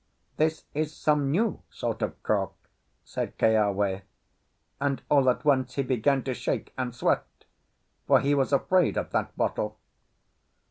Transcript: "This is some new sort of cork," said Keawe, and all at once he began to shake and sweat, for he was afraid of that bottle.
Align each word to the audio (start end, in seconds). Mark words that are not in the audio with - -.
"This 0.37 0.63
is 0.73 0.95
some 0.97 1.29
new 1.29 1.61
sort 1.69 2.01
of 2.01 2.23
cork," 2.23 2.53
said 3.03 3.37
Keawe, 3.37 4.01
and 4.79 5.01
all 5.11 5.29
at 5.29 5.45
once 5.45 5.75
he 5.75 5.83
began 5.83 6.23
to 6.23 6.33
shake 6.33 6.73
and 6.75 6.95
sweat, 6.95 7.45
for 8.07 8.19
he 8.19 8.33
was 8.33 8.51
afraid 8.51 8.97
of 8.97 9.11
that 9.11 9.37
bottle. 9.37 9.77